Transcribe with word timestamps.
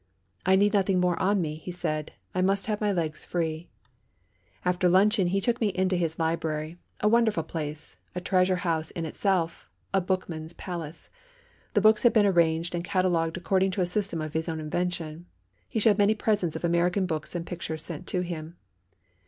"I 0.47 0.55
need 0.55 0.73
nothing 0.73 0.99
more 0.99 1.15
on 1.21 1.41
me," 1.43 1.57
he 1.57 1.69
said; 1.71 2.13
"I 2.33 2.41
must 2.41 2.65
have 2.65 2.81
my 2.81 2.91
legs 2.91 3.23
free." 3.23 3.69
After 4.65 4.89
luncheon 4.89 5.27
he 5.27 5.39
took 5.39 5.61
me 5.61 5.67
into 5.67 5.95
his 5.95 6.17
library, 6.17 6.79
a 7.01 7.07
wonderful 7.07 7.43
place, 7.43 7.97
a 8.15 8.19
treasure 8.19 8.55
house 8.55 8.89
in 8.89 9.05
itself, 9.05 9.69
a 9.93 10.01
bookman's 10.01 10.55
palace. 10.55 11.11
The 11.75 11.81
books 11.81 12.01
had 12.01 12.13
been 12.13 12.25
arranged 12.25 12.73
and 12.73 12.83
catalogued 12.83 13.37
according 13.37 13.69
to 13.73 13.81
a 13.81 13.85
system 13.85 14.21
of 14.21 14.33
his 14.33 14.49
own 14.49 14.59
invention. 14.59 15.27
He 15.69 15.77
showed 15.79 15.99
many 15.99 16.15
presents 16.15 16.55
of 16.55 16.63
American 16.63 17.05
books 17.05 17.35
and 17.35 17.45
pictures 17.45 17.85
sent 17.85 18.07
to 18.07 18.21
him. 18.21 18.55